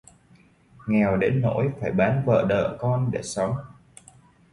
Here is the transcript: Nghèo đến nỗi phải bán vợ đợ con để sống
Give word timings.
Nghèo 0.87 1.17
đến 1.17 1.41
nỗi 1.41 1.71
phải 1.81 1.91
bán 1.91 2.23
vợ 2.25 2.45
đợ 2.49 2.77
con 2.79 3.09
để 3.11 3.19
sống 3.23 3.55